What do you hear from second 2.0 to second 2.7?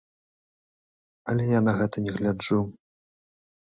не гляджу.